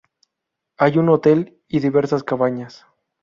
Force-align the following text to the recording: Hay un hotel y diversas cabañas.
Hay 0.77 0.97
un 0.97 1.09
hotel 1.09 1.61
y 1.67 1.79
diversas 1.79 2.23
cabañas. 2.23 2.87